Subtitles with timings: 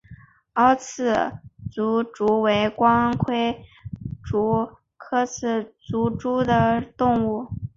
[0.53, 1.31] 凹刺
[1.69, 3.63] 足蛛为光盔
[4.23, 7.49] 蛛科刺足蛛属的动物。